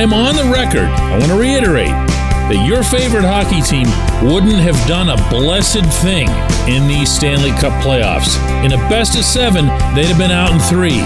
[0.00, 0.88] I am on the record.
[0.88, 3.84] I want to reiterate that your favorite hockey team
[4.32, 6.26] wouldn't have done a blessed thing
[6.66, 8.38] in these Stanley Cup playoffs.
[8.64, 11.00] In a best of seven, they'd have been out in three.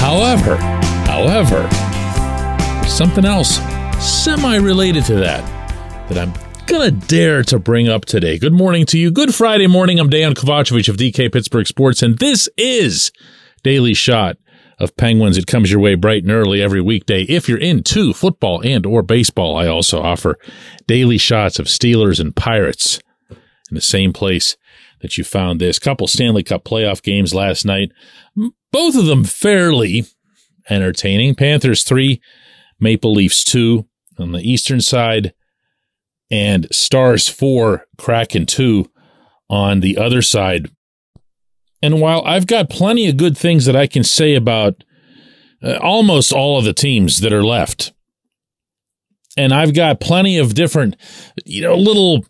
[0.00, 0.56] However,
[1.04, 1.68] however,
[2.88, 3.58] something else
[4.00, 5.44] semi related to that
[6.08, 6.32] that I'm
[6.64, 8.38] gonna dare to bring up today.
[8.38, 9.10] Good morning to you.
[9.10, 10.00] Good Friday morning.
[10.00, 13.12] I'm Dejan Kovacevic of DK Pittsburgh Sports, and this is
[13.62, 14.38] Daily Shot
[14.78, 15.38] of Penguins.
[15.38, 17.22] It comes your way bright and early every weekday.
[17.22, 20.38] If you're into football and or baseball, I also offer
[20.86, 23.00] daily shots of Steelers and Pirates
[23.30, 24.56] in the same place
[25.00, 25.78] that you found this.
[25.78, 27.90] Couple Stanley Cup playoff games last night.
[28.72, 30.04] Both of them fairly
[30.68, 31.34] entertaining.
[31.34, 32.20] Panthers 3,
[32.80, 33.86] Maple Leafs 2
[34.18, 35.32] on the eastern side
[36.30, 38.90] and Stars 4, Kraken 2
[39.48, 40.70] on the other side.
[41.86, 44.82] And while I've got plenty of good things that I can say about
[45.62, 47.92] uh, almost all of the teams that are left,
[49.36, 50.96] and I've got plenty of different,
[51.44, 52.26] you know, little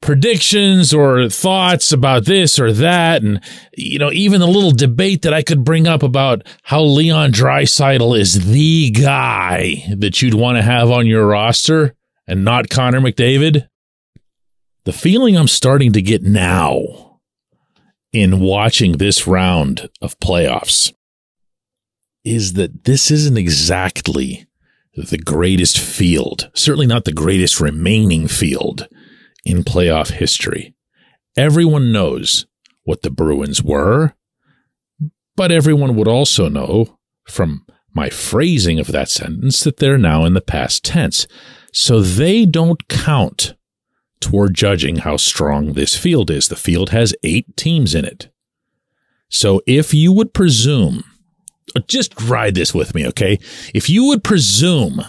[0.00, 3.40] predictions or thoughts about this or that, and
[3.76, 8.18] you know, even a little debate that I could bring up about how Leon Draisaitl
[8.18, 11.94] is the guy that you'd want to have on your roster
[12.26, 13.68] and not Connor McDavid.
[14.82, 17.05] The feeling I'm starting to get now
[18.16, 20.90] in watching this round of playoffs
[22.24, 24.46] is that this isn't exactly
[24.96, 28.88] the greatest field, certainly not the greatest remaining field
[29.44, 30.74] in playoff history.
[31.36, 32.46] Everyone knows
[32.84, 34.14] what the Bruins were,
[35.36, 40.32] but everyone would also know from my phrasing of that sentence that they're now in
[40.32, 41.26] the past tense.
[41.70, 43.55] So they don't count
[44.26, 46.48] toward judging how strong this field is.
[46.48, 48.28] The field has eight teams in it.
[49.28, 51.04] So if you would presume,
[51.86, 53.38] just ride this with me, okay?
[53.72, 55.00] If you would presume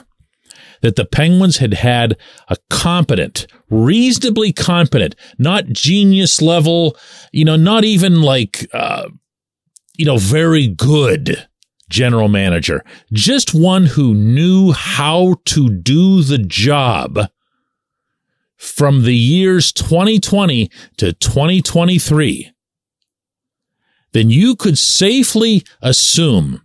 [0.83, 2.15] that the Penguins had had
[2.47, 6.95] a competent, reasonably competent, not genius level,
[7.31, 9.09] you know, not even like, uh,
[9.97, 11.47] you know, very good
[11.89, 17.17] general manager, just one who knew how to do the job
[18.57, 22.51] from the years 2020 to 2023,
[24.13, 26.61] then you could safely assume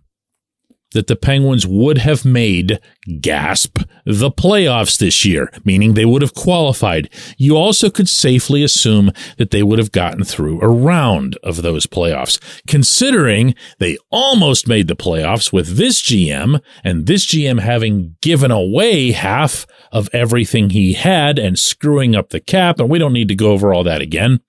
[0.93, 2.79] that the Penguins would have made
[3.19, 7.09] gasp the playoffs this year, meaning they would have qualified.
[7.37, 11.85] You also could safely assume that they would have gotten through a round of those
[11.85, 18.51] playoffs, considering they almost made the playoffs with this GM and this GM having given
[18.51, 22.79] away half of everything he had and screwing up the cap.
[22.79, 24.39] And we don't need to go over all that again.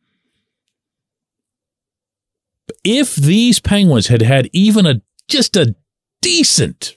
[2.82, 5.74] If these Penguins had had even a just a
[6.24, 6.96] decent,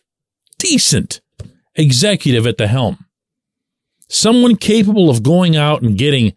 [0.57, 1.19] decent
[1.75, 3.05] executive at the helm.
[4.07, 6.31] Someone capable of going out and getting,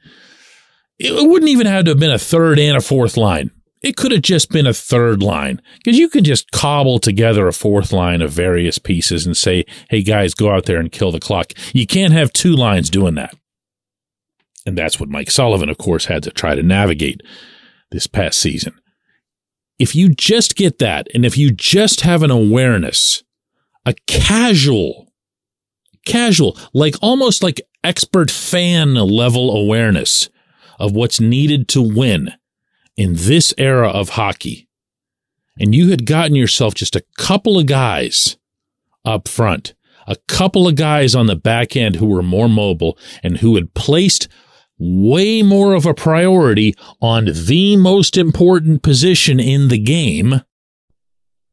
[0.99, 3.53] it wouldn't even have to have been a third and a fourth line.
[3.81, 7.53] It could have just been a third line because you can just cobble together a
[7.53, 11.21] fourth line of various pieces and say, hey guys, go out there and kill the
[11.21, 11.53] clock.
[11.73, 13.35] You can't have two lines doing that.
[14.67, 17.23] And that's what Mike Sullivan, of course, had to try to navigate
[17.93, 18.75] this past season
[19.81, 23.25] if you just get that, and if you just have an awareness,
[23.87, 25.11] a casual,
[26.05, 30.29] casual, like almost like expert fan level awareness
[30.79, 32.31] of what's needed to win
[32.95, 34.69] in this era of hockey,
[35.59, 38.37] and you had gotten yourself just a couple of guys
[39.07, 39.73] up front,
[40.07, 43.73] a couple of guys on the back end who were more mobile and who had
[43.73, 44.29] placed
[44.81, 50.41] way more of a priority on the most important position in the game,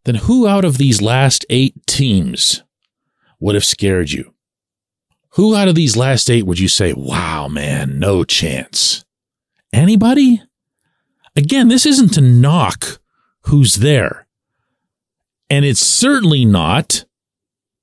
[0.06, 2.64] then who out of these last eight teams
[3.40, 4.34] would have scared you?
[5.32, 9.06] Who out of these last eight would you say, wow, man, no chance?
[9.74, 10.42] Anybody?
[11.36, 13.00] Again, this isn't to knock
[13.42, 14.26] who's there.
[15.50, 17.06] And it's certainly not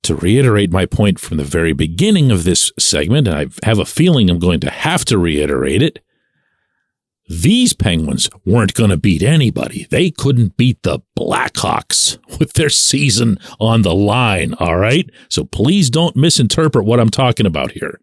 [0.05, 3.85] to reiterate my point from the very beginning of this segment, and I have a
[3.85, 5.99] feeling I'm going to have to reiterate it.
[7.27, 9.87] These Penguins weren't going to beat anybody.
[9.89, 15.09] They couldn't beat the Blackhawks with their season on the line, all right?
[15.29, 17.99] So please don't misinterpret what I'm talking about here.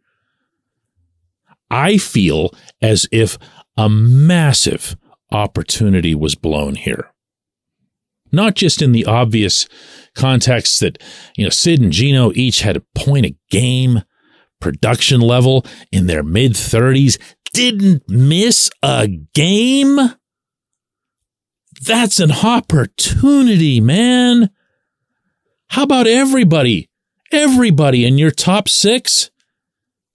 [1.71, 2.53] I feel
[2.83, 3.39] as if
[3.77, 4.97] a massive
[5.31, 7.12] opportunity was blown here
[8.33, 9.69] not just in the obvious
[10.15, 11.03] context that,
[11.37, 14.03] you know, Sid and Gino each had a point a game
[14.61, 17.19] production level in their mid 30s,
[17.53, 19.99] didn't miss a game.
[21.85, 24.51] That's an opportunity, man.
[25.69, 26.89] How about everybody?
[27.33, 29.31] everybody in your top six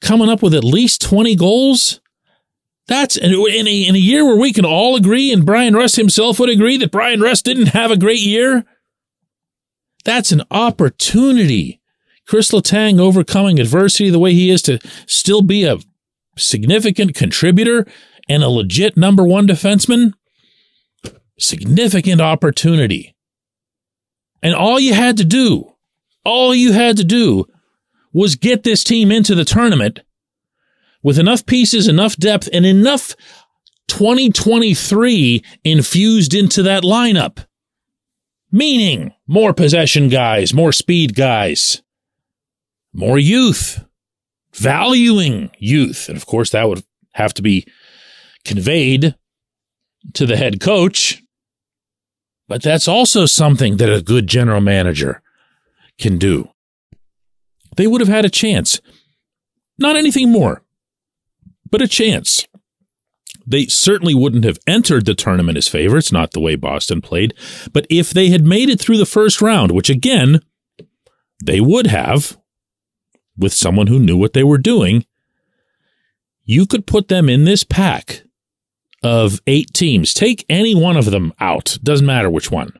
[0.01, 1.99] coming up with at least 20 goals.
[2.88, 6.39] That's in a, in a year where we can all agree, and Bryan Rust himself
[6.39, 8.66] would agree that Bryan Rust didn't have a great year.
[10.06, 11.81] That's an opportunity.
[12.25, 15.80] Chris Letang overcoming adversity the way he is to still be a
[16.38, 17.86] significant contributor
[18.30, 20.13] and a legit number one defenseman.
[21.38, 23.16] Significant opportunity.
[24.42, 25.74] And all you had to do,
[26.24, 27.45] all you had to do
[28.13, 30.00] was get this team into the tournament
[31.07, 33.15] with enough pieces, enough depth, and enough
[33.88, 37.45] 2023 infused into that lineup.
[38.51, 41.81] Meaning more possession guys, more speed guys,
[42.92, 43.86] more youth,
[44.54, 46.09] valuing youth.
[46.09, 46.83] And of course, that would
[47.13, 47.65] have to be
[48.44, 49.15] conveyed
[50.12, 51.24] to the head coach.
[52.50, 55.21] But that's also something that a good general manager
[55.98, 56.50] can do.
[57.77, 58.81] They would have had a chance.
[59.80, 60.63] Not anything more,
[61.69, 62.47] but a chance.
[63.45, 67.33] They certainly wouldn't have entered the tournament as favorites, not the way Boston played.
[67.71, 70.41] But if they had made it through the first round, which again,
[71.43, 72.37] they would have
[73.37, 75.05] with someone who knew what they were doing,
[76.43, 78.23] you could put them in this pack
[79.03, 80.13] of eight teams.
[80.13, 82.73] Take any one of them out, doesn't matter which one,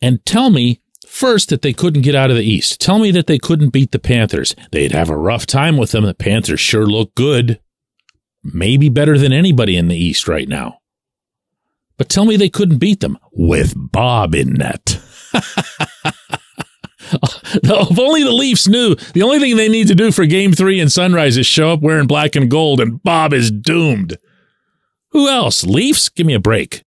[0.00, 2.80] and tell me first that they couldn't get out of the East.
[2.80, 4.54] Tell me that they couldn't beat the Panthers.
[4.70, 6.04] They'd have a rough time with them.
[6.04, 7.60] The Panthers sure look good.
[8.44, 10.78] Maybe better than anybody in the East right now.
[11.96, 15.00] But tell me they couldn't beat them with Bob in net.
[17.12, 20.80] if only the Leafs knew the only thing they need to do for game three
[20.80, 24.18] in Sunrise is show up wearing black and gold, and Bob is doomed.
[25.10, 25.64] Who else?
[25.64, 26.08] Leafs?
[26.08, 26.82] Give me a break.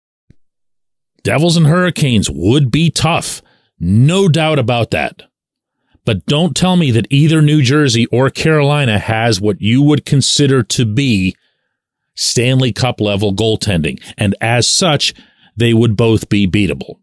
[1.22, 3.42] Devils and Hurricanes would be tough.
[3.78, 5.22] No doubt about that.
[6.04, 10.62] But don't tell me that either New Jersey or Carolina has what you would consider
[10.62, 11.36] to be
[12.14, 14.02] Stanley Cup level goaltending.
[14.18, 15.14] And as such,
[15.56, 16.96] they would both be beatable.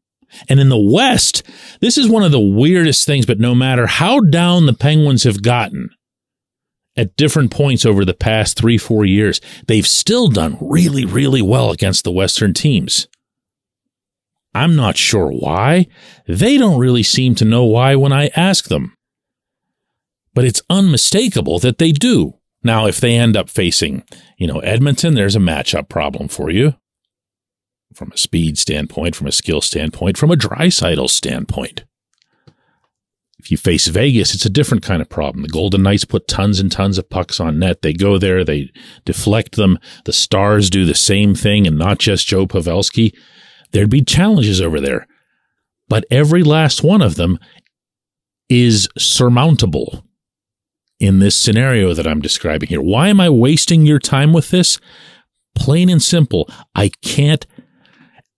[0.50, 1.44] And in the West,
[1.80, 5.42] this is one of the weirdest things, but no matter how down the Penguins have
[5.42, 5.89] gotten
[6.95, 11.71] at different points over the past three, four years, they've still done really, really well
[11.71, 13.07] against the Western teams.
[14.54, 15.88] I'm not sure why.
[16.27, 18.95] They don't really seem to know why when I ask them.
[20.33, 22.37] But it's unmistakable that they do.
[22.68, 24.04] Now, if they end up facing,
[24.38, 26.75] you know, Edmonton, there's a matchup problem for you
[27.94, 31.86] from a speed standpoint, from a skill standpoint, from a Draisaitl standpoint.
[33.40, 35.44] If you face Vegas, it's a different kind of problem.
[35.44, 37.84] The Golden Knights put tons and tons of pucks on net.
[37.84, 38.69] They go there, they
[39.06, 39.80] deflect them.
[40.04, 43.16] The Stars do the same thing, and not just Joe Pavelski.
[43.72, 45.08] There'd be challenges over there.
[45.88, 47.40] But every last one of them
[48.50, 50.04] is surmountable
[51.00, 52.82] in this scenario that I'm describing here.
[52.82, 54.80] Why am I wasting your time with this?
[55.56, 56.50] Plain and simple.
[56.76, 57.46] I can't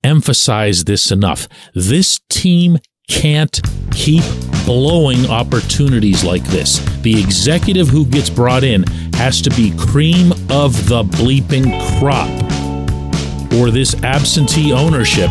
[0.03, 1.47] emphasize this enough.
[1.73, 2.77] This team
[3.09, 3.59] can't
[3.91, 4.23] keep
[4.65, 6.79] blowing opportunities like this.
[7.01, 8.83] The executive who gets brought in
[9.15, 12.29] has to be cream of the bleeping crop,
[13.59, 15.29] or this absentee ownership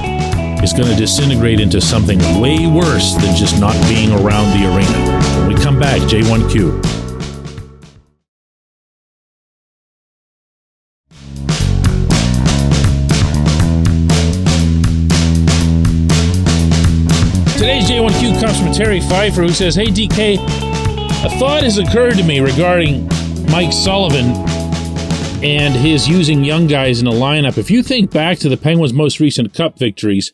[0.63, 5.39] is going to disintegrate into something way worse than just not being around the arena.
[5.39, 6.98] When we come back, J1Q.
[18.49, 23.07] Comes from Terry Pfeiffer, who says, Hey, DK, a thought has occurred to me regarding
[23.51, 24.31] Mike Sullivan
[25.45, 27.59] and his using young guys in a lineup.
[27.59, 30.33] If you think back to the Penguins' most recent cup victories,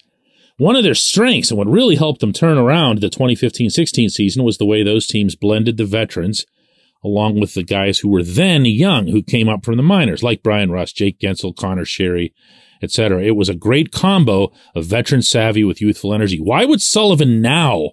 [0.58, 4.44] one of their strengths and what really helped them turn around the 2015 16 season
[4.44, 6.46] was the way those teams blended the veterans
[7.02, 10.40] along with the guys who were then young, who came up from the minors, like
[10.40, 12.32] Bryan Rust, Jake Guentzel, Conor Sheary,
[12.80, 13.24] etc.
[13.24, 16.38] It was a great combo of veteran savvy with youthful energy.
[16.38, 17.90] Why would Sullivan now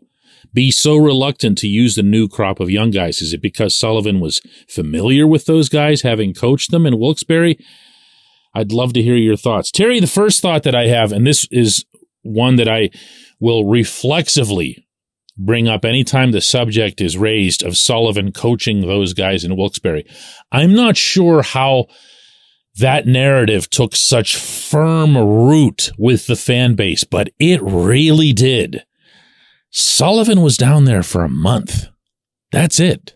[0.54, 3.22] be so reluctant to use the new crop of young guys?
[3.22, 7.58] Is it because Sullivan was familiar with those guys, having coached them in Wilkes-Barre?
[8.54, 9.72] I'd love to hear your thoughts.
[9.72, 11.86] Terry, the first thought that I have, and this is
[12.24, 12.90] one that I
[13.40, 14.86] will reflexively
[15.38, 20.04] bring up anytime the subject is raised of Sullivan coaching those guys in Wilkes-Barre.
[20.52, 21.88] I'm not sure how
[22.78, 28.84] that narrative took such firm root with the fan base, but it really did.
[29.72, 31.88] Sullivan was down there for a month.
[32.52, 33.16] That's it.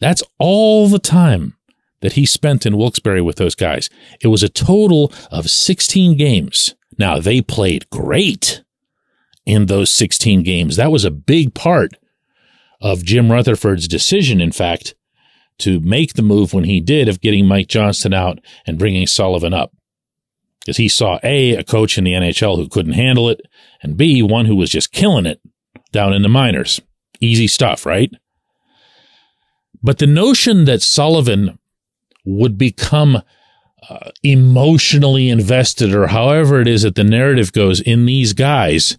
[0.00, 1.56] That's all the time
[2.00, 3.90] that he spent in Wilkes-Barre with those guys.
[4.22, 6.76] It was a total of 16 games.
[6.96, 8.62] Now, they played great
[9.44, 10.76] in those 16 games.
[10.76, 11.96] That was a big part
[12.80, 14.94] of Jim Rutherford's decision, in fact,
[15.58, 19.52] to make the move when he did of getting Mike Johnston out and bringing Sullivan
[19.52, 19.72] up.
[20.68, 23.40] Because he saw A, a coach in the NHL who couldn't handle it,
[23.82, 25.40] and B, one who was just killing it
[25.92, 26.78] down in the minors.
[27.22, 28.12] Easy stuff, right?
[29.82, 31.58] But the notion that Sullivan
[32.26, 33.22] would become
[33.88, 38.98] uh, emotionally invested, or however it is that the narrative goes in these guys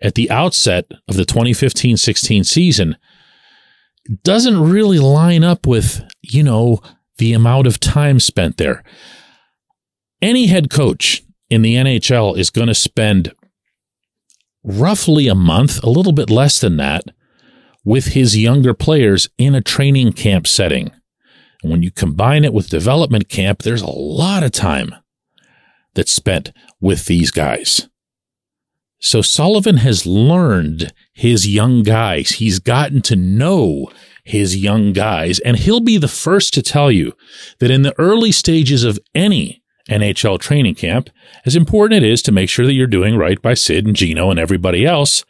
[0.00, 2.96] at the outset of the 2015 16 season
[4.24, 6.80] doesn't really line up with, you know,
[7.18, 8.82] the amount of time spent there.
[10.22, 13.32] Any head coach in the NHL is going to spend
[14.62, 17.04] roughly a month, a little bit less than that,
[17.84, 20.90] with his younger players in a training camp setting.
[21.62, 24.94] And when you combine it with development camp, there's a lot of time
[25.94, 27.88] that's spent with these guys.
[29.00, 32.32] So Sullivan has learned his young guys.
[32.32, 33.90] He's gotten to know
[34.24, 37.14] his young guys, and he'll be the first to tell you
[37.58, 39.59] that in the early stages of any
[39.90, 41.10] NHL training camp,
[41.44, 44.30] as important it is to make sure that you're doing right by Sid and Gino
[44.30, 45.24] and everybody else,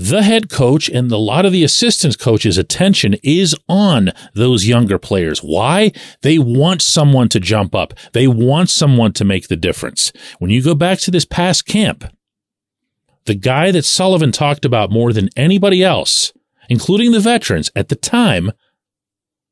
[0.00, 4.96] the head coach and a lot of the assistant coaches' attention is on those younger
[4.96, 5.40] players.
[5.40, 5.90] Why?
[6.22, 7.94] They want someone to jump up.
[8.12, 10.12] They want someone to make the difference.
[10.38, 12.04] When you go back to this past camp,
[13.24, 16.32] the guy that Sullivan talked about more than anybody else,
[16.68, 18.52] including the veterans at the time,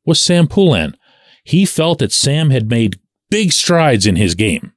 [0.05, 0.97] was Sam Poulin.
[1.43, 4.73] He felt that Sam had made big strides in his game.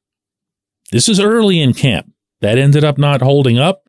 [0.91, 2.11] This is early in camp.
[2.41, 3.83] That ended up not holding up.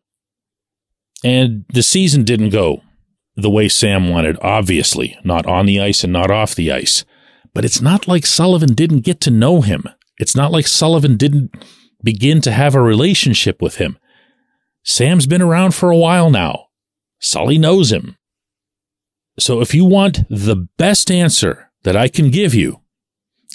[1.23, 2.83] And the season didn't go
[3.37, 7.05] the way Sam wanted, obviously, not on the ice and not off the ice.
[7.55, 9.85] But it's not like Sullivan didn't get to know him.
[10.19, 11.53] It's not like Sullivan didn't
[12.03, 13.99] begin to have a relationship with him.
[14.83, 16.67] Sam's been around for a while now.
[17.19, 18.17] Sully knows him.
[19.39, 22.81] So if you want the best answer that I can give you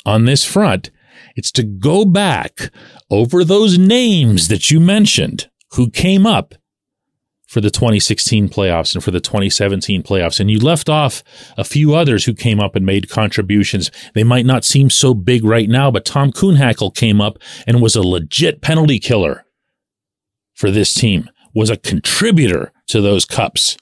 [0.05, 0.91] on this front,
[1.35, 2.71] it's to go back
[3.09, 6.55] over those names that you mentioned who came up
[7.47, 10.39] for the 2016 playoffs and for the 2017 playoffs.
[10.39, 11.23] And you left off
[11.57, 13.91] a few others who came up and made contributions.
[14.13, 17.95] They might not seem so big right now, but Tom Kuhnhackl came up and was
[17.95, 19.45] a legit penalty killer
[20.53, 23.77] for this team, was a contributor to those cups.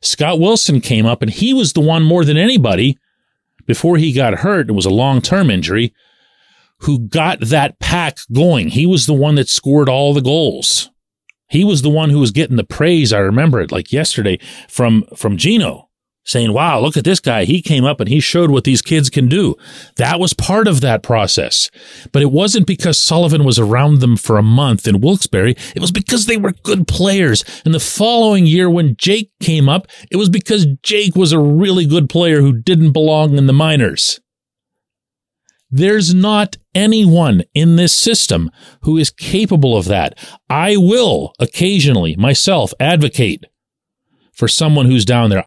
[0.00, 2.98] Scott Wilson came up and he was the one more than anybody
[3.66, 4.68] before he got hurt.
[4.68, 5.92] It was a long term injury
[6.80, 8.68] who got that pack going.
[8.68, 10.90] He was the one that scored all the goals.
[11.48, 13.12] He was the one who was getting the praise.
[13.12, 15.88] I remember it like yesterday from, from Gino
[16.28, 17.44] saying, wow, look at this guy.
[17.44, 19.56] He came up and he showed what these kids can do.
[19.96, 21.70] That was part of that process.
[22.12, 25.56] But it wasn't because Sullivan was around them for a month in Wilkes-Barre.
[25.74, 27.44] It was because they were good players.
[27.64, 31.86] And the following year when Jake came up, it was because Jake was a really
[31.86, 34.20] good player who didn't belong in the minors.
[35.70, 38.50] There's not anyone in this system
[38.82, 40.18] who is capable of that.
[40.48, 43.44] I will occasionally myself advocate
[44.32, 45.44] for someone who's down there.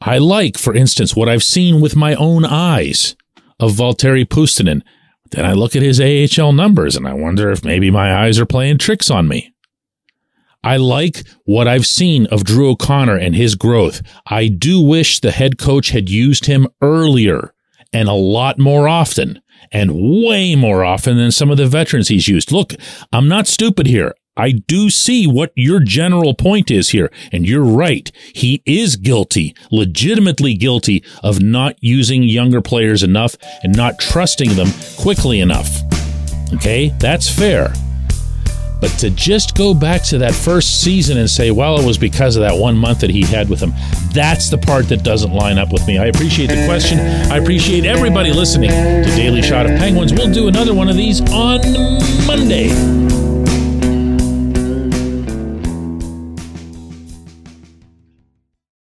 [0.00, 3.14] I like, for instance, what I've seen with my own eyes
[3.60, 4.82] of Valtteri Puustinen.
[5.30, 8.46] Then I look at his AHL numbers and I wonder if maybe my eyes are
[8.46, 9.52] playing tricks on me.
[10.64, 14.02] I like what I've seen of Drew O'Connor and his growth.
[14.26, 17.54] I do wish the head coach had used him earlier
[17.92, 22.28] and a lot more often and way more often than some of the veterans he's
[22.28, 22.52] used.
[22.52, 22.74] Look,
[23.12, 24.14] I'm not stupid here.
[24.36, 28.10] I do see what your general point is here, and you're right.
[28.34, 34.68] He is guilty, legitimately guilty of not using younger players enough and not trusting them
[34.98, 35.68] quickly enough.
[36.54, 37.74] Okay, that's fair.
[38.82, 42.34] But to just go back to that first season and say, well, it was because
[42.34, 43.72] of that one month that he had with him,
[44.12, 45.98] that's the part that doesn't line up with me.
[45.98, 46.98] I appreciate the question.
[46.98, 50.12] I appreciate everybody listening to Daily Shot of Penguins.
[50.12, 51.60] We'll do another one of these on
[52.26, 53.21] Monday.